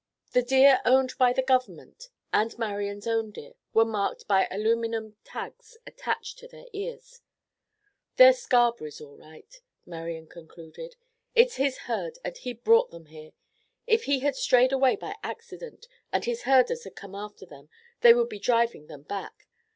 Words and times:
The 0.31 0.41
deer 0.41 0.81
owned 0.83 1.13
by 1.19 1.31
the 1.31 1.43
Government, 1.43 2.09
and 2.33 2.57
Marian's 2.57 3.05
own 3.05 3.29
deer, 3.29 3.53
were 3.71 3.85
marked 3.85 4.27
by 4.27 4.47
aluminum 4.49 5.15
tags 5.23 5.77
attached 5.85 6.39
to 6.39 6.47
their 6.47 6.65
ears. 6.73 7.21
"They're 8.15 8.33
Scarberry's 8.33 8.99
all 8.99 9.15
right," 9.15 9.61
Marian 9.85 10.25
concluded. 10.25 10.95
"It's 11.35 11.57
his 11.57 11.77
herd, 11.85 12.17
and 12.25 12.35
he 12.35 12.53
brought 12.53 12.89
them 12.89 13.05
here. 13.05 13.33
If 13.85 14.07
they 14.07 14.17
had 14.17 14.35
strayed 14.35 14.71
away 14.71 14.95
by 14.95 15.17
accident 15.21 15.87
and 16.11 16.25
his 16.25 16.41
herders 16.49 16.83
had 16.83 16.95
come 16.95 17.13
after 17.13 17.45
them, 17.45 17.69
they 17.99 18.15
would 18.15 18.27
be 18.29 18.39
driving 18.39 18.87
them 18.87 19.03
back. 19.03 19.45